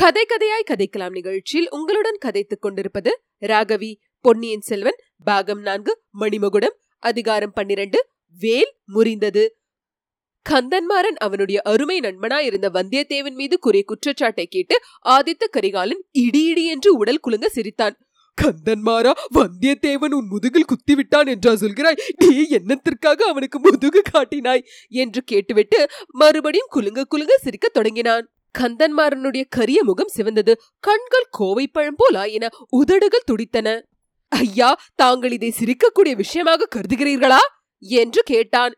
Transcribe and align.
கதை 0.00 0.26
கதையாய் 0.26 0.70
கதைக்கலாம் 0.70 1.10
நிகழ்ச்சியில் 1.10 1.70
உங்களுடன் 1.70 2.18
கதைத்துக் 2.24 2.62
கொண்டிருப்பது 2.62 3.22
ராகவி 3.40 3.94
பொன்னியின் 4.20 4.60
செல்வன் 4.60 4.96
பாகம் 5.24 5.60
நான்கு 5.60 6.02
மணிமகுடம் 6.20 6.76
அதிகாரம் 6.98 7.52
பன்னிரண்டு 7.52 8.06
வேல் 8.38 8.76
முறிந்தது. 8.94 9.48
கந்தன்மாறன் 10.50 11.18
அவனுடைய 11.18 11.60
அருமை 11.64 12.00
நண்பனாயிருந்த 12.00 12.68
வந்தியத்தேவன் 12.74 13.34
மீது 13.34 13.58
குறை 13.58 13.82
குற்றச்சாட்டை 13.82 14.46
கேட்டு 14.46 14.80
ஆதித்த 15.08 15.44
கரிகாலன் 15.50 16.04
இடி 16.10 16.44
இடி 16.44 16.66
என்று 16.66 16.96
உடல் 16.96 17.20
குலுங்க 17.20 17.48
சிரித்தான். 17.48 17.98
கந்தன்மாரா 18.42 19.12
வந்தியத்தேவன் 19.34 20.14
உன் 20.14 20.26
முதுகில் 20.26 20.64
குத்திவிட்டான் 20.64 21.26
என்றா 21.26 21.52
சொல்கிறாய்? 21.52 22.00
நீ 22.16 22.42
என்னத்திற்காக 22.42 23.22
அவனுக்கு 23.22 23.60
முதுகு 23.60 24.02
காட்டினாய்? 24.12 24.62
என்று 24.88 25.22
கேட்டுவிட்டு 25.22 25.88
மறுபடியும் 26.06 26.68
குலுங்க 26.70 27.04
குலுங்க 27.04 27.36
சிரிக்கத் 27.36 27.74
தொடங்கினான். 27.74 28.30
கந்தன்மாறனுடைய 28.58 29.44
கரிய 29.48 29.84
முகம் 29.84 30.10
சிவந்தது. 30.16 30.54
கண்கள் 30.80 31.26
கோவை 31.30 31.68
பழம் 31.68 31.94
போல் 31.96 32.14
ஆயின. 32.14 32.48
உதடுகள் 32.68 33.22
துடித்தன. 33.24 33.86
ஐயா 34.28 34.80
தாங்கள் 34.94 35.32
இதை 35.32 35.54
சிரிக்கக்கூடிய 35.60 36.12
விஷயமாக 36.12 36.68
கருதுகிறீர்களா? 36.76 37.36
என்று 37.78 38.22
கேட்டான். 38.22 38.74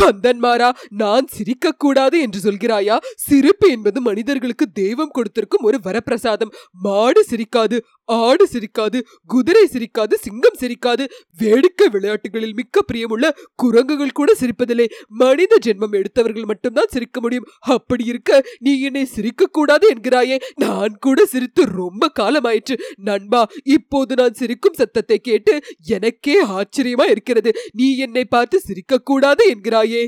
கந்தன்மாரா 0.00 0.70
நான் 0.88 1.26
சிரிக்கக்கூடாது 1.36 2.20
என்று 2.20 2.38
சொல்கிறாயா? 2.40 2.98
சிரிப்பு 3.16 3.70
என்பது 3.70 4.00
மனிதர்களுக்கு 4.00 4.66
தெய்வம் 4.70 5.10
கொடுத்திருக்கும் 5.10 5.62
ஒரு 5.62 5.78
வரப்பிரசாதம். 5.84 6.52
மாடு 6.72 7.24
சிரிக்காது 7.30 7.80
ஆடு 8.04 8.48
சிரிக்காது 8.52 9.00
குதிரை 9.26 9.68
சிரிக்காது 9.72 10.14
சிங்கம் 10.14 10.58
சிரிக்காது. 10.60 11.04
வேடிக்கை 11.38 11.88
விளையாட்டுகளில் 11.88 12.54
மிக்க 12.54 12.80
பிரியமுள்ள 12.92 13.30
குரங்குகள் 13.54 14.12
கூட 14.12 14.34
சிரிப்பதில்லை. 14.40 14.86
மனித 15.08 15.58
ஜென்மம் 15.64 15.92
எடுத்தவர்கள் 15.92 16.44
மட்டும்தான் 16.44 16.90
சிரிக்க 16.90 17.20
முடியும். 17.20 17.48
அப்படி 17.58 18.04
இருக்க 18.04 18.42
நீ 18.58 18.80
என்னை 18.80 19.08
சிரிக்கக்கூடாது 19.16 19.86
என்கிறாயே. 19.94 20.38
நான் 20.56 20.98
கூட 20.98 21.26
சிரித்து 21.26 21.64
ரொம்ப 21.64 22.10
காலமாயிற்று. 22.20 22.76
நண்பா 22.96 23.46
இப்போது 23.64 24.14
நான் 24.14 24.32
சிரிக்கும் 24.32 24.72
சத்தத்தை 24.72 25.18
கேட்டு 25.18 25.60
எனக்கே 25.86 26.44
ஆச்சரியமா 26.44 27.08
இருக்கிறது 27.10 27.52
நீ 27.72 27.96
என்னை 27.96 28.24
பார்த்து 28.24 28.60
சிரிக்கக்கூடாது 28.68 29.44
என்கிறாய். 29.48 29.81
என்கிறாயே 29.82 30.04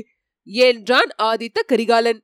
என்றான் 0.47 1.11
ஆதித்த 1.21 1.59
கரிகாலன்? 1.67 2.21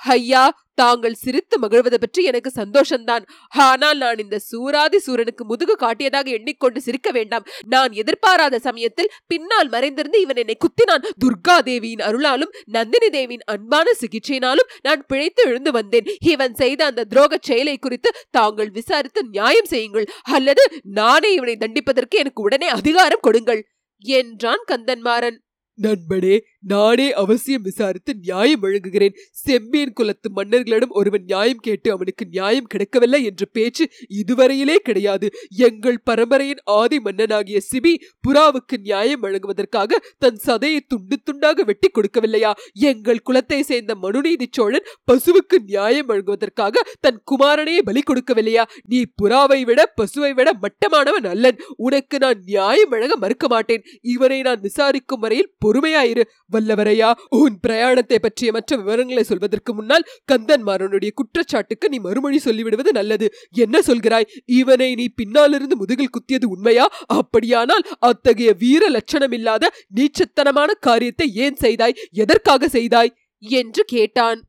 ஐயா 0.00 0.44
தாங்கள் 0.74 1.14
சிரித்து 1.14 1.56
மகிழ்வது 1.58 1.98
பற்றி 2.00 2.20
எனக்கு 2.24 2.50
சந்தோஷம்தான். 2.54 3.24
ஆனால் 3.66 3.98
நான் 3.98 4.18
இந்த 4.18 4.36
சூராதி 4.50 4.96
சூரனுக்கு 4.96 5.44
முதுகு 5.44 5.74
காட்டியதாக 5.78 6.26
எண்ணிக்கொண்டு 6.36 6.80
சிரிக்க 6.80 7.08
வேண்டாம். 7.10 7.44
நான் 7.66 7.92
எதிர்பாராத 7.92 8.58
சமயத்தில் 8.58 9.12
பின்னால் 9.26 9.68
மறைந்திருந்து 9.68 10.20
இவன் 10.20 10.40
என்னை 10.42 10.56
குத்தினான். 10.64 11.04
துர்கா 11.24 11.56
தேவியின் 11.60 12.04
அருளாலும் 12.08 12.54
நந்தினி 12.66 13.08
தேவியின் 13.08 13.46
அன்பான 13.46 13.94
சிகிச்சையினாலும் 14.00 14.72
நான் 14.82 15.04
பிழைத்து 15.06 15.44
எழுந்து 15.44 15.72
வந்தேன். 15.72 16.08
இவன் 16.32 16.54
செய்த 16.54 16.80
அந்த 16.84 17.06
துரோக 17.14 17.40
செயலை 17.40 17.76
குறித்து 17.78 18.12
தாங்கள் 18.30 18.70
விசாரித்து 18.70 19.22
நியாயம் 19.28 19.70
செய்யுங்கள். 19.74 20.08
அல்லது 20.22 20.64
நானே 20.82 21.32
இவனை 21.34 21.56
தண்டிப்பதற்கு 21.56 22.18
எனக்கு 22.18 22.42
உடனே 22.42 22.70
அதிகாரம் 22.78 23.24
கொடுங்கள். 23.28 23.62
என்றான் 24.04 24.64
கந்தன்மாறன். 24.72 25.38
நண்பனே 25.78 26.36
நானே 26.62 27.12
அவசியம் 27.12 27.62
விசாரித்து 27.62 28.14
நியாயம் 28.22 28.62
வழங்குகிறேன். 28.62 29.14
செம்மீன் 29.46 29.92
குலத்து 29.92 30.30
மன்னர்களிடம் 30.36 30.90
ஒருவன் 30.90 31.24
நியாயம் 31.26 31.56
கேட்டு 31.56 31.92
அவனுக்கு 31.92 32.26
நியாயம் 32.30 32.64
கிடைக்கவில்லை 32.64 33.24
என்ற 33.24 33.44
பேச்சு 33.52 33.90
இதுவரையிலே 34.08 34.74
கிடையாது. 34.74 35.30
எங்கள் 35.56 35.98
பரம்பரையின் 36.10 36.62
ஆதி 36.64 37.00
மன்னனாகிய 37.00 37.60
சிபி 37.72 37.94
புறாவுக்கு 38.28 38.78
நியாயம் 38.82 39.20
வழங்குவதற்காக 39.20 40.00
தன் 40.18 40.38
சதையை 40.46 40.80
துண்டு 40.88 41.18
துண்டாக 41.24 41.64
வெட்டி 41.64 41.90
கொடுக்கவில்லையா? 41.90 42.52
எங்கள் 42.72 43.22
குலத்தை 43.30 43.60
சேர்ந்த 43.60 43.94
மனுநீதி 43.94 44.46
சோழன் 44.50 44.86
பசுவுக்கு 45.12 45.58
நியாயம் 45.66 46.06
வழங்குவதற்காக 46.06 46.82
தன் 47.00 47.22
குமாரனையே 47.30 47.78
பலி 47.78 48.02
கொடுக்கவில்லையா? 48.06 48.62
நீ 48.88 49.04
புறாவை 49.22 49.64
விட 49.64 49.92
பசுவை 50.00 50.32
விட 50.34 50.52
மட்டமானவன் 50.62 51.26
அல்லன். 51.26 51.58
உனக்கு 51.76 52.18
நான் 52.18 52.42
நியாயம் 52.44 52.88
வழங்க 52.88 53.16
மறுக்க 53.16 53.48
மாட்டேன். 53.48 53.84
இவனை 54.02 54.42
நான் 54.42 54.60
விசாரிக்கும் 54.60 55.20
வரையில் 55.20 55.52
பொறுமையாயிரு. 55.66 56.22
வல்லவரையா 56.52 57.12
உன் 57.28 57.58
பிரயாணத்தை 57.66 58.18
பற்றிய 58.18 58.52
மற்ற 58.52 58.76
விவரங்களை 58.76 59.22
சொல்வதற்கு 59.22 59.74
முன்னால் 59.74 60.08
கந்தன்மாரனுடைய 60.32 61.10
குற்றச்சாட்டுக்கு 61.14 61.88
நீ 61.88 61.98
மறுமொழி 61.98 62.40
சொல்லிவிடுவது 62.44 62.92
நல்லது. 62.92 63.34
என்ன 63.50 63.80
சொல்கிறாய்? 63.80 64.28
இவனை 64.46 64.94
நீ 64.94 65.08
பின்னாலிருந்து 65.08 65.76
முதுகில் 65.76 66.08
குத்தியது 66.08 66.44
உண்மையா? 66.44 66.86
அப்படியானால் 67.06 67.82
அத்தகைய 67.98 68.52
வீர 68.58 68.88
லட்சணம் 68.88 69.32
இல்லாத 69.32 69.72
நீச்சத்தனமான 69.96 70.70
காரியத்தை 70.80 71.34
ஏன் 71.34 71.54
செய்தாய்? 71.54 71.98
எதற்காக 72.10 72.68
செய்தாய்? 72.68 73.14
என்று 73.38 73.84
கேட்டான். 73.84 74.40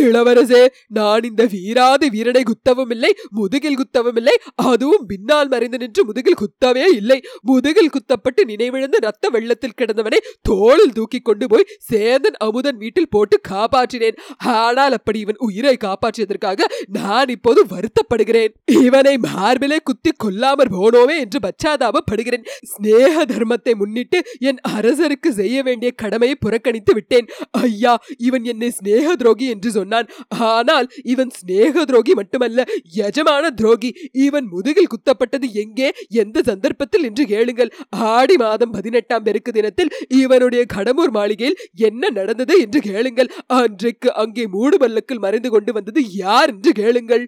இளவரசே 0.00 0.62
நான் 0.96 1.26
இந்த 1.30 1.42
வீராதி 1.54 2.06
வீரனை 2.14 2.42
குத்தவும் 2.50 2.92
இல்லை 2.94 3.10
முதுகில் 3.38 3.78
குத்தவும் 3.80 4.18
இல்லை 4.20 4.34
அதுவும் 4.70 5.04
பின்னால் 5.10 5.50
மறைந்து 5.52 5.78
நின்று 5.82 6.02
முதுகில் 6.08 6.38
குத்தவே 6.42 6.86
இல்லை. 7.00 7.18
முதுகில் 7.50 7.92
குத்தப்பட்டு 7.94 8.42
நினைவிழந்து 8.50 8.98
ரத்த 9.06 9.28
வெள்ளத்தில் 9.34 9.76
கிடந்தவனை 9.80 10.18
தோளில் 10.48 10.94
தூக்கி 10.98 11.20
கொண்டு 11.20 11.46
போய் 11.52 11.68
சேதன் 11.90 12.38
அமுதன் 12.46 12.78
வீட்டில் 12.82 13.10
போட்டு 13.14 13.38
காப்பாற்றினேன். 13.50 14.18
ஆனால் 14.60 14.96
அப்படி 14.98 15.18
இவன் 15.24 15.42
உயிரை 15.46 15.76
காப்பாற்றியதற்காக 15.86 16.68
நான் 16.98 17.32
இப்போது 17.36 17.60
வருத்தப்படுகிறேன். 17.74 18.52
இவனை 18.82 19.14
மார்பிலே 19.28 19.78
குத்தி 19.90 20.12
கொல்லாமற் 20.24 20.74
போனோமே 20.76 21.16
என்று 21.24 21.40
பச்சாதாபப்படுகிறேன் 21.46 22.48
சிநேக 22.72 23.24
தர்மத்தை 23.32 23.74
முன்னிட்டு 23.82 24.18
என் 24.48 24.60
அரசருக்கு 24.76 25.30
செய்ய 25.40 25.56
வேண்டிய 25.62 25.90
கடமையை 26.02 26.36
புறக்கணித்து 26.44 26.92
விட்டேன். 26.94 27.28
ஐயா 27.66 27.94
இவன் 28.28 28.44
என்னை 28.52 28.70
சிநேக 28.78 29.16
துரோகி 29.22 29.46
என்று 29.54 29.70
சொன்னான். 29.82 30.10
ஆனால் 30.50 30.88
இவன் 31.04 31.32
சிநேக 31.38 31.84
துரோகி 31.84 32.14
மட்டுமல்ல 32.14 32.66
எஜமான 33.04 33.44
துரோகி. 33.50 33.92
இவன் 34.26 34.48
முதுகில் 34.54 34.92
குத்தப்பட்டது 34.94 35.48
எங்கே? 35.64 35.90
எந்த 36.24 36.42
சந்தர்ப்பத்தில்? 36.50 37.04
என்று 37.04 37.26
கேளுங்கள். 37.26 37.72
ஆடி 38.14 38.36
மாதம் 38.36 38.70
பதினெட்டாம் 38.70 39.22
பெருக்கு 39.22 39.52
தினத்தில் 39.52 39.92
இவனுடைய 40.08 40.62
கடம்பூர் 40.74 41.10
மாளிகையில் 41.10 41.60
என்ன 41.88 42.10
நடந்தது 42.10 42.54
என்று 42.60 42.80
கேளுங்கள். 42.80 43.30
அன்றைக்கு 43.46 44.08
அங்கே 44.14 44.46
மூடு 44.46 44.78
மறைந்து 45.18 45.50
கொண்டு 45.50 45.72
வந்தது 45.72 46.00
யார் 46.14 46.48
என்று 46.48 46.72
கேளுங்கள். 46.72 47.24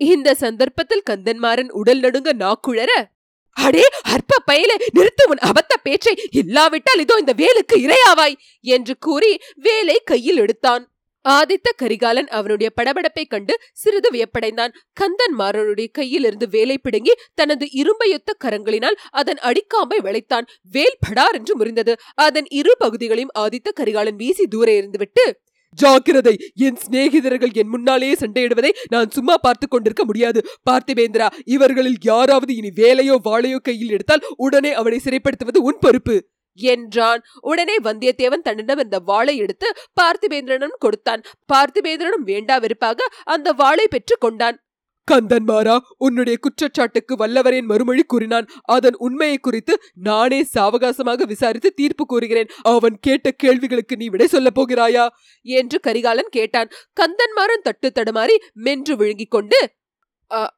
இந்த 0.00 0.34
சந்தர்ப்பத்தில் 0.34 1.06
கந்தன்மாறன் 1.10 1.70
உடல் 1.80 2.00
நடுங்க 2.00 2.30
நாக்குழற? 2.38 2.92
அடே 3.56 3.82
அற்ப 4.02 4.38
பயலே 4.50 4.76
நிறுத்து 4.96 5.24
உன் 5.28 5.42
அபத்த 5.48 5.74
பேச்சை. 5.82 6.14
இல்லாவிட்டால் 6.30 7.02
இதோ 7.04 7.16
இந்த 7.18 7.34
வேலுக்கு 7.42 7.76
இரையாவாய் 7.86 8.36
என்று 8.64 8.94
கூறி 8.98 9.32
வேலை 9.56 9.96
கையில் 10.04 10.36
எடுத்தான். 10.36 10.84
ஆதித்த 11.24 11.68
கரிகாலன் 11.76 12.28
அவனுடைய 12.28 12.72
படபடப்பை 12.76 13.24
கண்டு 13.28 13.54
சிறிது 13.72 14.10
வியப்படைந்தான். 14.12 14.74
கந்தன் 14.92 15.36
மாறனுடைய 15.38 15.88
கையிலிருந்து 15.98 16.48
வேலை 16.48 16.78
பிடுங்கி 16.78 17.14
தனது 17.34 17.66
இரும்பையொத்த 17.74 18.32
கரங்களினால் 18.44 18.98
அதன் 19.10 19.40
அடிக்காமை 19.42 19.98
வளைத்தான். 20.02 20.48
வேல் 20.72 21.00
படார் 21.00 21.34
என்று 21.34 21.54
முறிந்தது. 21.58 21.94
அதன் 22.14 22.44
இரு 22.50 22.74
பகுதிகளையும் 22.78 23.34
ஆதித்த 23.38 23.68
கரிகாலன் 23.74 24.16
வீசி 24.16 24.46
தூர 24.46 24.70
இருந்துவிட்டு 24.72 25.26
ஜாக்கிரதை 25.78 26.32
என் 26.54 26.76
சிநேகிதர்கள் 26.76 27.52
என் 27.52 27.68
முன்னாலேயே 27.68 28.14
சண்டையிடுவதை 28.20 28.70
நான் 28.88 29.08
சும்மா 29.10 29.36
பார்த்து 29.36 29.68
கொண்டிருக்க 29.68 30.04
முடியாது. 30.04 30.40
பார்த்திபேந்திரா 30.70 31.28
இவர்களில் 31.44 31.96
யாராவது 32.02 32.52
இனி 32.56 32.70
வேலையோ 32.76 33.16
வாளையோ 33.24 33.56
கையில் 33.56 33.90
எடுத்தால் 33.90 34.26
உடனே 34.36 34.72
அவனை 34.72 35.00
சிறைப்படுத்துவது 35.04 35.62
உன் 35.62 35.80
பொறுப்பு. 35.80 36.16
என்றான். 36.54 37.22
உடனே 37.40 37.76
வந்தியத்தேவன் 37.76 38.42
தன்னிடம் 38.42 38.78
இந்த 38.78 38.98
வாளை 38.98 39.36
எடுத்து 39.36 39.72
பார்த்திபேந்திரனும் 40.00 40.78
கொடுத்தான். 40.78 41.22
பார்த்திபேந்திரனும் 41.52 42.22
வேண்டா 42.24 42.58
வெறுப்பாக 42.58 43.08
அந்த 43.24 43.52
வாளை 43.52 43.88
பெற்று 43.88 44.18
கொண்டான். 44.18 44.58
கந்தன்மாரா 45.10 45.78
உன்னுடைய 45.98 46.38
குற்றச்சாட்டுக்கு 46.38 47.16
வல்லவரேன் 47.16 47.62
மறுமொழி 47.62 48.02
கூறினான். 48.02 48.46
அதன் 48.62 48.94
உண்மையை 48.98 49.38
குறித்து 49.38 49.80
நானே 49.94 50.46
சாவகாசமாக 50.54 51.22
விசாரித்து 51.22 51.72
தீர்ப்பு 51.72 52.06
கூறுகிறேன். 52.06 52.48
அவன் 52.62 52.98
கேட்ட 53.00 53.30
கேள்விகளுக்கு 53.30 53.96
நீ 53.96 54.08
விடை 54.08 54.26
சொல்லப் 54.26 54.60
போகிறாயா? 54.60 55.08
என்று 55.42 55.80
கரிகாலன் 55.80 56.28
கேட்டான். 56.30 56.68
கந்தன்மாறன் 57.00 57.62
தட்டு 57.62 57.92
தடுமாறி 57.94 58.36
மென்று 58.52 58.96
விழுங்கிக் 58.96 59.30
கொண்டு 59.30 59.70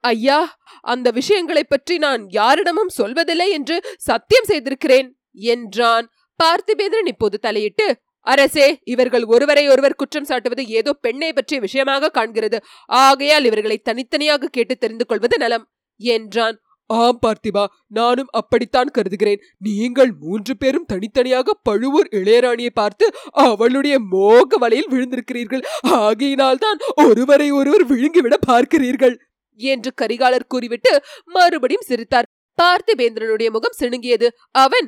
ஐயா 0.01 0.59
அந்த 0.81 1.11
விஷயங்களைப் 1.11 1.69
பற்றி 1.69 1.99
நான் 1.99 2.29
யாரிடமும் 2.29 2.89
சொல்வதில்லை 2.99 3.49
என்று 3.49 3.83
சத்தியம் 3.97 4.45
செய்திருக்கிறேன். 4.45 5.16
என்றான். 5.37 6.07
பார்த்திபேந்திரன் 6.41 7.11
இப்போது 7.13 7.37
தலையிட்டு 7.39 7.87
அரசே 8.27 8.67
இவர்கள் 8.85 9.25
ஒருவரை 9.25 9.65
ஒருவர் 9.69 9.97
குற்றம் 9.97 10.29
சாட்டுவது 10.29 10.63
ஏதோ 10.69 10.93
பெண்ணை 11.01 11.33
பற்றிய 11.33 11.59
விஷயமாக 11.61 12.11
காண்கிறது. 12.19 12.59
ஆகையால் 12.87 13.45
இவர்களை 13.45 13.77
தனித்தனியாக 13.79 14.49
கேட்டு 14.49 14.77
தெரிந்து 14.77 15.05
கொள்வது 15.07 15.37
நலம் 15.39 15.67
என்றான். 16.01 16.57
ஆம் 16.91 17.21
பார்த்திபா 17.23 17.63
நானும் 17.87 18.29
அப்படித்தான் 18.31 18.91
கருதுகிறேன். 18.91 19.41
நீங்கள் 19.59 20.11
மூன்று 20.21 20.53
பேரும் 20.57 20.85
தனித்தனியாக 20.85 21.55
பழுவூர் 21.63 22.09
இளையராணியை 22.11 22.73
பார்த்து 22.75 23.07
அவளுடைய 23.47 23.97
மோக 24.13 24.59
வலையில் 24.59 24.91
விழுந்திருக்கிறீர்கள். 24.93 25.65
ஆகையினால்தான் 26.03 26.79
ஒருவரை 27.05 27.49
ஒருவர் 27.51 27.87
விழுங்கிவிட 27.87 28.37
பார்க்கிறீர்கள் 28.47 29.17
என்று 29.61 29.93
கரிகாலர் 30.03 30.49
கூறிவிட்டு 30.49 30.93
மறுபடியும் 31.27 31.89
சிரித்தார். 31.89 32.29
பார்த்திபேந்திரனுடைய 32.59 33.49
முகம் 33.51 33.79
சிணுங்கியது. 33.81 34.29
அவன் 34.65 34.87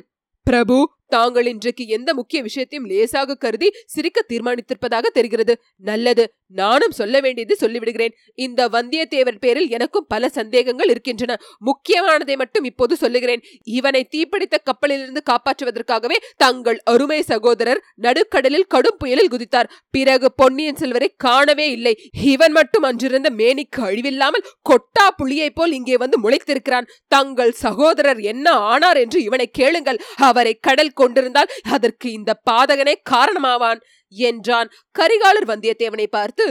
Prabhu 0.49 0.89
தாங்கள் 1.09 1.45
இன்றைக்கு 1.45 1.87
எந்த 1.87 2.13
முக்கிய 2.13 2.39
விஷயத்தையும் 2.41 2.89
லேசாக 2.91 3.35
கருதி 3.35 3.69
சிரிக்க 3.85 4.19
தீர்மானித்திருப்பதாக 4.29 5.05
தெரிகிறது. 5.13 5.53
நல்லது 5.89 6.25
நானும் 6.47 6.91
சொல்ல 6.91 7.15
வேண்டியது 7.19 7.55
சொல்லிவிடுகிறேன். 7.61 8.13
இந்த 8.35 8.61
வந்தியத்தேவர் 8.69 9.39
பேரில் 9.39 9.69
எனக்கும் 9.69 10.07
பல 10.07 10.29
சந்தேகங்கள் 10.29 10.89
இருக்கின்றன. 10.89 11.37
முக்கியமானதை 11.65 12.35
மட்டும் 12.35 12.63
இப்போது 12.63 12.95
சொல்லுகிறேன். 12.95 13.43
இவனை 13.63 14.01
தீப்பிடித்த 14.15 14.57
கப்பலிலிருந்து 14.63 15.21
காப்பாற்றுவதற்காகவே 15.31 16.17
தங்கள் 16.37 16.79
அருமை 16.83 17.19
சகோதரர் 17.21 17.83
நடுக்கடலில் 17.95 18.67
கடும் 18.67 18.97
புயலில் 18.97 19.31
குதித்தார். 19.31 19.69
பிறகு 19.91 20.27
பொன்னியின் 20.35 20.75
செல்வரை 20.75 21.09
காணவே 21.17 21.67
இல்லை. 21.71 21.93
இவன் 22.23 22.51
மட்டும் 22.51 22.83
அன்றிருந்த 22.83 23.29
மேனிக்கு 23.37 23.81
அழிவில்லாமல் 23.89 24.47
கொட்டா 24.61 25.05
புளியைப் 25.17 25.55
போல் 25.55 25.71
இங்கே 25.71 25.97
வந்து 25.97 26.17
முளைத்திருக்கிறான். 26.23 26.89
தங்கள் 27.07 27.53
சகோதரர் 27.65 28.19
என்ன 28.19 28.49
ஆனார் 28.51 28.97
என்று 28.97 29.23
இவனை 29.23 29.47
கேளுங்கள். 29.51 30.01
அவரை 30.15 30.53
கடல் 30.61 30.97
கொண்டிருந்தால் 30.99 31.51
அதற்கு 31.69 32.07
இந்த 32.11 32.31
பாதகனே 32.51 32.95
காரணமாவான் 33.09 33.81
என்றான். 34.15 34.69
கரிகாலர் 34.99 35.49
வந்தியத்தேவனை 35.51 36.07
பார்த்து 36.09 36.45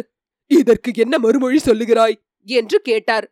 இதற்கு 0.51 0.91
என்ன 0.95 1.15
மறுமொழி 1.19 1.59
சொல்லுகிறாய்? 1.65 2.17
என்று 2.49 2.79
கேட்டார். 2.81 3.27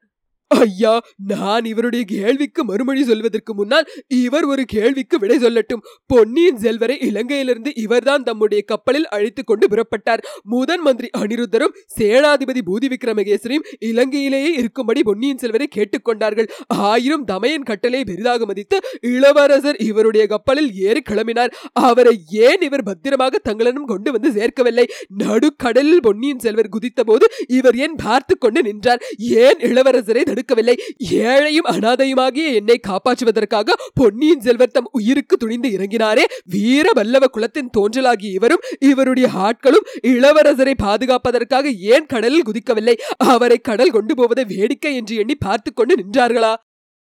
ஐயா 0.49 1.01
நான் 1.17 1.65
இவருடைய 1.65 2.05
கேள்விக்கு 2.05 2.65
மறுமொழி 2.65 3.05
சொல்வதற்கு 3.05 3.55
முன்னால் 3.55 3.89
இவர் 4.07 4.45
ஒரு 4.45 4.65
கேள்விக்கு 4.65 5.19
விடை 5.19 5.37
சொல்லட்டும். 5.39 5.83
பொன்னியின் 6.07 6.59
செல்வரை 6.59 6.97
இலங்கையிலிருந்து 7.01 7.71
இவர்தான் 7.75 8.23
தம்முடைய 8.23 8.63
கப்பலில் 8.67 9.09
அழைத்து 9.09 9.45
கொண்டு 9.45 9.67
புறப்பட்டார். 9.67 10.23
முதன் 10.43 10.81
மந்திரி 10.81 11.11
அனிருத்தரும் 11.19 11.75
சேனாதிபதி 11.99 12.63
பூதி 12.67 12.89
விக்ரமகேசரியும் 12.93 13.67
இலங்கையிலேயே 13.81 14.53
இருக்கும்படி 14.61 15.03
பொன்னியின் 15.03 15.39
செல்வரை 15.39 15.69
கேட்டுக்கொண்டார்கள். 15.77 16.49
ஆயிரம் 16.67 17.25
தமையன் 17.25 17.63
கட்டளை 17.63 18.05
பெரிதாக 18.05 18.47
மதித்து 18.47 18.79
இளவரசர் 19.01 19.77
இவருடைய 19.77 20.27
கப்பலில் 20.27 20.73
ஏறி 20.75 21.03
கிளம்பினார். 21.11 21.53
அவரை 21.73 22.17
ஏன் 22.31 22.61
இவர் 22.61 22.83
பத்திரமாக 22.83 23.39
தங்களிடம் 23.39 23.85
கொண்டு 23.85 24.13
வந்து 24.13 24.31
சேர்க்கவில்லை? 24.31 24.87
நடுக்கடலில் 25.19 26.03
பொன்னியின் 26.03 26.39
செல்வர் 26.39 26.69
குதித்த 26.69 27.05
போது 27.05 27.27
இவர் 27.49 27.77
ஏன் 27.77 27.95
பார்த்து 27.97 28.39
கொண்டு 28.39 28.63
நின்றார்? 28.63 29.03
ஏன் 29.19 29.59
இளவரசரை 29.59 30.23
தடுக்கவில்லை. 30.37 30.75
ஏழையும் 31.11 31.69
அனாதையுமாகிய 31.69 32.55
என்னை 32.55 32.81
காப்பாற்றுவதற்காக 32.89 33.73
பொன்னியின் 33.95 34.41
செல்வர் 34.41 34.71
தம் 34.71 34.89
உயிருக்கு 34.93 35.37
துணிந்து 35.37 35.69
இறங்கினாரே. 35.69 36.25
வீர 36.45 36.91
வல்லவ 36.95 37.27
குலத்தின் 37.27 37.71
தோன்றலாகிய 37.79 38.33
இவரும் 38.33 38.61
இவருடைய 38.81 39.29
ஆட்களும் 39.29 39.87
இளவரசரை 40.03 40.75
பாதுகாப்பதற்காக 40.83 41.73
ஏன் 41.79 42.07
கடலில் 42.07 42.43
குதிக்கவில்லை? 42.43 42.95
அவரை 43.17 43.59
கடல் 43.59 43.91
கொண்டு 43.91 44.17
போவதை 44.17 44.45
வேடிக்கை 44.49 44.95
என்று 44.95 45.17
எண்ணி 45.17 45.35
பார்த்து 45.35 45.73
கொண்டு 45.73 45.95
நின்றார்களா? 45.97 46.55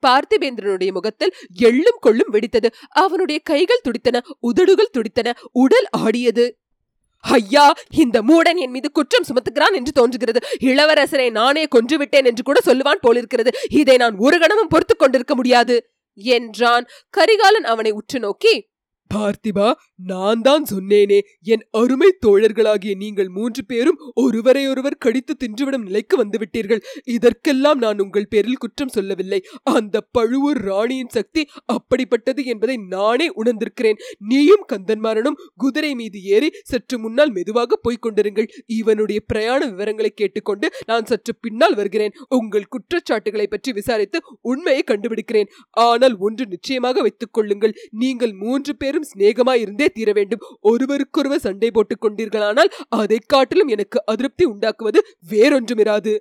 பார்த்திபேந்திரனுடைய 0.06 0.93
முகத்தில் 0.93 1.35
எள்ளும் 1.61 2.00
கொள்ளும் 2.00 2.32
வெடித்தது. 2.32 2.67
அவனுடைய 2.88 3.41
கைகள் 3.44 3.81
துடித்தன 3.82 4.21
உதடுகள் 4.41 4.91
துடித்தன 4.93 5.32
உடல் 5.53 5.87
ஆடியது. 5.91 6.59
ஐயா 7.19 7.75
இந்த 7.91 8.23
மூடன் 8.23 8.56
என் 8.56 8.70
மீது 8.70 8.93
குற்றம் 8.93 9.25
சுமத்துகிறான் 9.25 9.75
என்று 9.75 9.93
தோன்றுகிறது. 9.93 10.47
இளவரசரை 10.61 11.31
நானே 11.31 11.65
கொன்றுவிட்டேன் 11.65 12.25
என்று 12.25 12.43
கூட 12.43 12.61
சொல்லுவான் 12.65 13.00
போலிருக்கிறது. 13.00 13.50
இதை 13.70 13.97
நான் 13.97 14.17
ஒரு 14.17 14.38
கணமும் 14.38 14.69
பொறுத்துக் 14.69 14.99
கொண்டிருக்க 14.99 15.35
முடியாது. 15.35 15.93
என்றான். 16.15 16.87
கரிகாலன் 17.11 17.65
அவனை 17.65 17.91
உற்று 17.91 18.19
நோக்கி 18.19 18.69
பார்த்திபா 19.14 19.69
நான் 20.10 20.40
தான் 20.46 20.64
சொன்னேனே 20.70 21.19
என் 21.52 21.64
அருமை 21.81 22.10
தோழர்களாகிய 22.25 22.93
நீங்கள் 23.02 23.31
மூன்று 23.37 23.62
பேரும் 23.70 23.99
ஒருவரையொருவர் 24.22 24.99
கடித்து 25.05 25.34
தின்றுவிடும் 25.43 25.87
நிலைக்கு 25.88 26.14
வந்துவிட்டீர்கள். 26.22 26.82
இதற்கெல்லாம் 27.16 27.81
நான் 27.84 28.02
உங்கள் 28.05 28.28
பேரில் 28.32 28.60
குற்றம் 28.64 28.93
சொல்லவில்லை. 28.96 29.40
அந்த 29.76 30.02
பழுவூர் 30.16 30.60
ராணியின் 30.69 31.12
சக்தி 31.16 31.44
அப்படிப்பட்டது 31.75 32.44
என்பதை 32.52 32.76
நானே 32.94 33.28
உணர்ந்திருக்கிறேன். 33.40 34.00
நீயும் 34.32 34.64
கந்தன்மாரனும் 34.72 35.38
குதிரை 35.64 35.93
மீது 36.00 36.20
ஏறி 36.34 36.50
சற்று 36.72 36.99
முன்னால் 37.04 37.34
மெதுவாக 37.38 37.81
போய்க் 37.87 38.04
கொண்டிருங்கள். 38.06 38.49
இவனுடைய 38.81 39.19
பிரயாண 39.32 39.61
விவரங்களை 39.72 40.12
கேட்டுக்கொண்டு 40.14 40.69
நான் 40.90 41.08
சற்று 41.12 41.34
பின்னால் 41.46 41.78
வருகிறேன். 41.81 42.16
உங்கள் 42.38 42.70
குற்றச்சாட்டுகளை 42.75 43.46
பற்றி 43.46 43.72
விசாரித்து 43.72 44.20
உண்மையை 44.52 44.84
கண்டுபிடிக்கிறேன். 44.93 45.50
ஆனால் 45.88 46.16
ஒன்று 46.26 46.46
நிச்சயமாக 46.54 47.00
வைத்துக் 47.06 47.34
கொள்ளுங்கள். 47.37 47.76
நீங்கள் 48.02 48.34
மூன்று 48.44 48.72
பேரும் 48.76 48.98
சிநேகமாய் 49.05 49.61
இருந்தே 49.61 49.87
தீர 49.87 50.12
வேண்டும். 50.12 50.43
ஒருவருக்கொருவர் 50.61 51.41
சண்டை 51.41 51.71
போட்டுக் 51.71 52.03
கொண்டீர்களானால் 52.05 52.73
அதை 52.89 53.19
காட்டிலும் 53.27 53.69
எனக்கு 53.69 54.06
அதிருப்தி 54.06 54.45
உண்டாக்குவது 54.45 55.00
வேறொன்றுமிராது. 55.31 56.15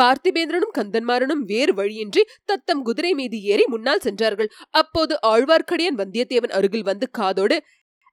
பார்த்திபேந்திரனும் 0.00 0.76
கந்தன்மாரனும் 0.78 1.42
வேறு 1.44 1.74
வழியின்றி 1.74 2.24
தத்தம் 2.44 2.82
குதிரை 2.82 3.14
மீது 3.14 3.42
ஏறி 3.42 3.64
முன்னால் 3.66 3.98
சென்றார்கள். 3.98 4.50
அப்போது 4.70 5.18
ஆழ்வார்க்கடியான் 5.26 6.00
வந்தியத்தேவன் 6.02 6.54
அருகில் 6.58 6.82
வந்து 6.82 7.10
காதோடு 7.10 7.62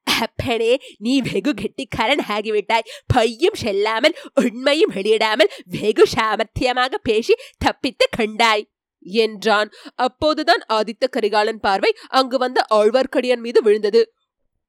அப்பனே 0.06 0.78
நீ 0.98 1.20
வெகு 1.20 1.52
கெட்டிக்காரன் 1.54 2.22
ஆகிவிட்டாய். 2.28 2.88
பையும் 3.14 3.54
செல்லாமல் 3.54 4.16
உண்மையும் 4.34 4.92
வெளியிடாமல் 4.94 5.52
வெகு 5.64 6.04
சாமர்த்தியமாக 6.16 6.94
பேசி 7.02 7.34
தப்பித்து 7.58 8.06
கண்டாய். 8.18 8.64
என்றான். 9.02 9.70
அப்போதுதான் 9.94 10.62
ஆதித்த 10.72 11.04
கரிகாலன் 11.10 11.60
பார்வை 11.60 11.92
அங்கு 12.08 12.38
வந்த 12.38 12.66
ஆழ்வார்க்கடியான் 12.74 13.40
மீது 13.40 13.62
விழுந்தது. 13.62 14.12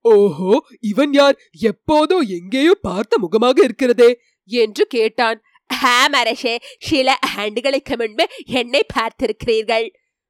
ஓஹோ 0.01 0.65
இவன் 0.79 1.13
யார்? 1.13 1.39
எப்போதோ 1.61 2.19
எங்கேயோ 2.27 2.73
பார்த்த 2.81 3.17
முகமாக 3.17 3.63
இருக்கிறதே 3.63 4.19
என்று 4.45 4.85
கேட்டான். 4.87 5.41
ஆம் 5.67 6.13
அரசே 6.13 6.59
சில 6.79 7.17
ஆண்டுகளுக்கு 7.37 7.97
முன்பு 7.97 8.27
என்னை 8.45 8.85
பார்த்திருக்கிறீர்கள். 8.95 9.87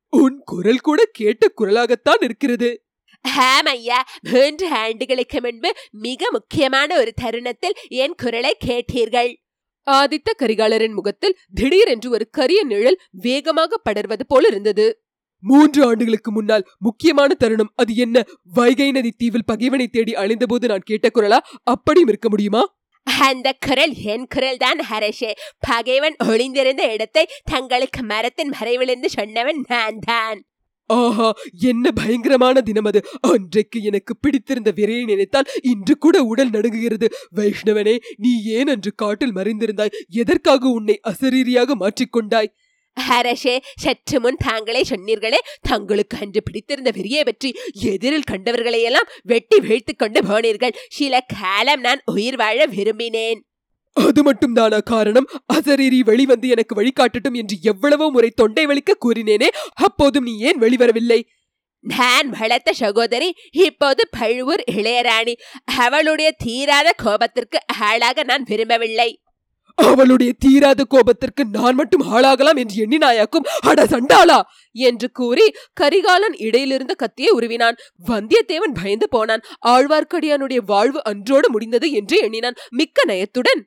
உன் 0.10 0.42
குரல் 0.46 0.80
கூட 0.80 1.06
கேட்ட 1.12 1.52
குரலாகத்தான் 1.62 2.22
இருக்கிறது. 2.22 2.82
ஆம் 3.22 3.66
ஐயா 3.66 4.06
மூன்று 4.32 4.68
ஆண்டுகளுக்கு 4.70 5.42
முன்பு 5.42 5.74
மிக 5.92 6.30
முக்கியமான 6.32 6.98
ஒரு 6.98 7.14
தருணத்தில் 7.14 7.74
என் 7.88 8.16
குரலை 8.16 8.58
கேட்டீர்கள். 8.66 9.43
ஆதித்த 9.88 10.30
கரிகாலரின் 10.38 10.94
முகத்தில் 10.94 11.38
திடீரென்று 11.54 12.10
ஒரு 12.10 12.30
கரிய 12.30 12.64
நிழல் 12.64 13.00
வேகமாக 13.12 13.82
படர்வது 13.90 14.22
போல 14.28 14.48
இருந்தது. 14.48 15.02
மூன்று 15.40 15.86
ஆண்டுகளுக்கு 15.86 16.32
முன்னால் 16.32 16.68
முக்கியமான 16.78 17.34
தருணம். 17.34 17.72
அது 17.76 17.96
என்ன? 17.96 18.24
வைகை 18.44 18.92
நதி 18.92 19.12
தீவில் 19.12 19.46
பகைவனை 19.46 19.88
தேடி 19.88 20.14
அழிந்தபோது 20.14 20.68
நான் 20.68 20.86
கேட்ட 20.86 21.10
குரலா? 21.14 21.40
அப்படியும் 21.64 22.08
இருக்க 22.08 22.30
முடியுமா? 22.30 22.64
அந்த 23.22 23.54
குரல் 23.66 23.94
என் 23.94 24.28
குரல் 24.28 24.58
தான் 24.58 24.80
அரசே 24.80 25.36
பகைவன் 25.60 26.16
ஒளிந்திருந்த 26.28 26.94
இடத்தை 26.94 27.28
தங்களுக்கு 27.44 28.04
மரத்தின் 28.04 28.50
மறைவிலிருந்து 28.50 29.10
சொன்னவன் 29.18 29.60
நான் 29.68 30.00
தான். 30.00 30.42
ஆஹா 30.96 31.30
என்ன 31.62 31.92
பயங்கரமான 31.92 32.62
தினம் 32.62 32.86
அது. 32.86 33.02
அன்றைக்கு 33.32 33.80
எனக்கு 33.84 34.14
பிடித்திருந்த 34.18 34.72
விரையை 34.76 35.06
நினைத்தால் 35.06 35.50
இன்று 35.64 35.96
கூட 35.98 36.24
உடல் 36.24 36.50
நடுங்குகிறது. 36.50 37.10
வைஷ்ணவனே 37.36 37.96
நீ 38.18 38.34
ஏன் 38.58 38.68
அன்று 38.68 38.94
காட்டில் 38.96 39.36
மறைந்திருந்தாய்? 39.36 39.96
எதற்காக 40.22 40.70
உன்னை 40.70 40.98
அசரீரியாக 41.10 41.76
மாற்றிக்கொண்டாய்? 41.80 42.52
அரசே 42.98 43.54
சற்று 43.76 44.18
முன் 44.20 44.38
தாங்களே 44.46 44.82
சொன்னீர்களே 44.90 45.40
தங்களுக்கு 45.62 46.16
அன்று 46.18 46.42
பிடித்திருந்த 46.44 46.90
வெறியை 46.96 47.24
பற்றி. 47.26 47.50
எதிரில் 47.92 48.30
கண்டவர்களையெல்லாம் 48.32 49.10
வெட்டி 49.24 49.58
வீழ்த்து 49.58 49.94
கொண்டு 49.98 50.22
போனீர்கள். 50.22 50.76
சில 50.90 51.22
காலம் 51.40 51.80
நான் 51.80 52.02
உயிர் 52.06 52.36
வாழ 52.36 52.68
விரும்பினேன். 52.68 53.42
அது 53.96 54.24
மட்டும் 54.24 54.54
தானா 54.54 54.80
காரணம்? 54.80 55.28
அசரீரி 55.54 56.00
வெளிவந்து 56.04 56.48
எனக்கு 56.48 56.74
வழிகாட்டட்டும் 56.76 57.34
என்று 57.34 57.58
எவ்வளவோ 57.62 58.10
முறை 58.10 58.30
தொண்டை 58.36 58.66
வலிக்க 58.66 58.92
கூறினேனே 59.00 59.50
அப்போதும் 59.80 60.24
நீ 60.24 60.38
ஏன் 60.40 60.62
வெளிவரவில்லை? 60.62 61.20
நான் 61.86 62.28
வளர்த்த 62.30 62.74
சகோதரி 62.74 63.30
இப்போது 63.62 64.02
பழுவூர் 64.20 64.64
இளையராணி. 64.72 65.34
அவளுடைய 65.80 66.30
தீராத 66.44 66.90
கோபத்திற்கு 67.04 67.58
ஆளாக 67.82 68.24
நான் 68.24 68.44
விரும்பவில்லை. 68.44 69.10
அவளுடைய 69.78 70.32
தீராத 70.40 70.82
கோபத்திற்கு 70.84 71.44
நான் 71.50 71.76
மட்டும் 71.76 72.04
ஆளாகலாம் 72.12 72.56
என்று 72.56 72.76
எண்ணினாயாக்கும்? 72.84 73.48
அட 73.62 73.86
சண்டாளா! 73.86 74.40
என்று 74.76 75.12
கூறி 75.12 75.46
கரிகாலன் 75.74 76.36
இடையிலிருந்த 76.38 76.94
கத்தியை 76.94 77.32
உருவினான். 77.32 77.80
வந்தியத்தேவன் 78.10 78.78
பயந்து 78.84 79.10
போனான். 79.10 79.44
ஆழ்வார்க்கடியானுடைய 79.66 80.62
வாழ்வு 80.66 81.02
அன்றோடு 81.04 81.50
முடிந்தது 81.50 81.92
என்று 81.92 82.18
எண்ணினான். 82.18 82.60
மிக்க 82.72 83.02
நயத்துடன். 83.08 83.64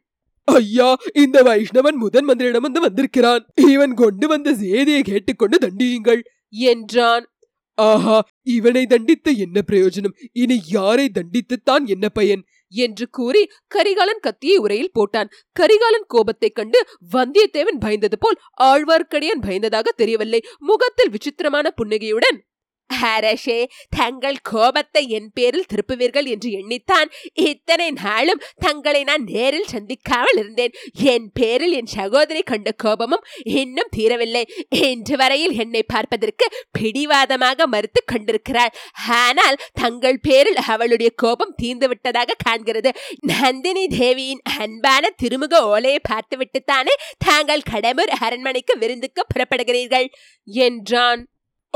ஐயா 0.46 0.96
இந்த 1.14 1.42
வைஷ்ணவன் 1.42 1.94
முதன் 1.94 2.24
மந்திரிடம் 2.24 2.60
வந்து 2.60 2.80
வந்திருக்கிறான். 2.80 3.46
இவன் 3.54 3.94
கொண்டு 3.94 4.28
வந்த 4.28 4.52
சேதியை 4.52 5.00
கேட்டுக்கொண்டு 5.00 5.58
தண்டியுங்கள் 5.58 6.20
என்றான். 6.48 7.30
ஆஹா 7.74 8.28
இவனை 8.42 8.86
தண்டித்து 8.86 9.36
என்ன 9.36 9.60
பிரயோஜனம்? 9.72 10.28
இனி 10.32 10.62
யாரை 10.66 11.10
தண்டித்துத்தான் 11.14 11.84
என்ன 11.84 12.08
பயன்? 12.08 12.44
என்று 12.68 13.08
கூறி 13.08 13.50
கரிகாலன் 13.66 14.18
கத்தியை 14.20 14.56
உரையில் 14.56 14.90
போட்டான். 14.94 15.28
கரிகாலன் 15.52 16.06
கோபத்தைக் 16.06 16.54
கண்டு 16.54 16.86
வந்தியத்தேவன் 17.12 17.78
பயந்தது 17.80 18.16
போல் 18.18 18.38
ஆழ்வார்க்கடியான் 18.60 19.40
பயந்ததாக 19.40 19.90
தெரியவில்லை. 19.90 20.42
முகத்தில் 20.58 21.10
விசித்திரமான 21.10 21.70
புன்னகையுடன் 21.70 22.44
அரசே 22.90 23.68
தங்கள் 23.88 24.38
கோபத்தை 24.42 25.08
என் 25.08 25.30
பேரில் 25.34 25.68
திருப்புவீர்கள் 25.72 26.24
என்று 26.24 26.50
எண்ணித்தான் 26.50 27.08
இத்தனை 27.32 27.90
நாளும் 27.90 28.42
தங்களை 28.58 29.04
நான் 29.04 29.22
நேரில் 29.22 29.72
சந்திக்காமல் 29.72 30.38
இருந்தேன். 30.38 30.74
என் 30.92 31.30
பேரில் 31.32 31.72
என் 31.72 31.86
சகோதரி 31.86 32.42
கண்ட 32.42 32.70
கோபமும் 32.72 33.26
இன்னும் 33.42 33.92
தீரவில்லை. 33.96 34.44
இன்று 34.70 35.16
வரையில் 35.16 35.54
என்னை 35.58 35.82
பார்ப்பதற்கு 35.82 36.48
பிடிவாதமாக 36.70 37.66
மறுத்து 37.66 38.02
கொண்டிருக்கிறாள். 38.04 38.72
ஆனால் 39.08 39.60
தங்கள் 39.72 40.20
பேரில் 40.20 40.56
அவளுடைய 40.56 41.10
கோபம் 41.10 41.54
தீர்ந்துவிட்டதாக 41.62 42.38
காண்கிறது. 42.48 42.90
நந்தினி 43.20 43.86
தேவியின் 43.86 44.42
அன்பான 44.58 45.10
திருமுக 45.22 45.54
ஓலையை 45.64 46.00
பார்த்துவிட்டுத்தானே 46.08 46.94
தாங்கள் 47.18 47.68
கடம்பூர் 47.70 48.12
அரண்மனைக்கு 48.18 48.78
விருந்துக்கு 48.78 49.22
புறப்படுகிறீர்கள்? 49.34 50.08
என்றான். 50.46 51.22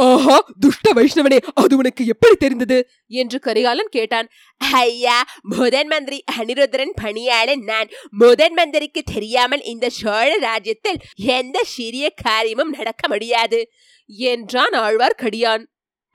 ஆஹா 0.07 0.37
துஷ்ட 0.61 0.93
வைஷ்ணவனே 0.93 1.39
அது 1.55 1.77
உனக்கு 1.77 2.03
எப்படி 2.07 2.35
தெரிந்தது? 2.35 2.79
என்று 3.21 3.39
கரிகாலன் 3.39 3.91
கேட்டான். 3.91 4.29
ஐயா 4.59 5.19
முதன் 5.57 5.87
மந்திரி 5.87 6.19
அனிருத்தரன் 6.39 6.95
பணியாளன் 7.03 7.65
நான். 7.65 7.89
முதன் 8.11 8.55
மந்திரிக்கு 8.55 9.03
தெரியாமல் 9.15 9.63
இந்த 9.63 9.89
சோழ 9.89 10.31
ராஜ்யத்தில் 10.39 11.03
எந்த 11.37 11.59
சிறிய 11.65 12.09
காரியமும் 12.23 12.75
நடக்க 12.79 13.09
முடியாது 13.09 13.61
என்றான் 14.07 14.77
ஆழ்வார்க்கடியான் 14.85 15.65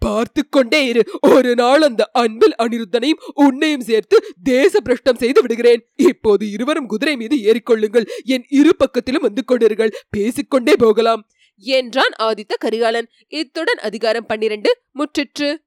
பார்த்து 0.01 0.41
கொண்டே 0.49 0.79
இரு. 0.85 1.01
ஒரு 1.21 1.51
நாள் 1.55 1.81
அந்த 1.81 2.03
அன்பில் 2.13 2.55
அனிருத்தனையும் 2.63 3.21
உன்னையும் 3.33 3.81
சேர்த்து 3.81 4.17
தேச 4.43 4.79
பிரஷ்டம் 4.79 5.15
செய்து 5.15 5.41
விடுகிறேன். 5.41 5.81
இப்போது 5.95 6.43
இருவரும் 6.51 6.85
குதிரை 6.85 7.15
மீது 7.15 7.35
ஏறிக்கொள்ளுங்கள். 7.35 8.05
என் 8.23 8.45
இரு 8.49 8.73
பக்கத்திலும் 8.79 9.25
வந்து 9.27 9.43
கொண்டிருங்கள். 9.47 9.93
பேசிக்கொண்டே 10.09 10.75
போகலாம். 10.77 11.23
என்றான் 11.57 12.11
ஆதித்த 12.19 12.55
கரிகாலன். 12.59 13.09
இத்துடன் 13.27 13.77
அதிகாரம் 13.77 14.25
பன்னிரண்டு 14.25 14.77
முற்றிற்று. 14.95 15.64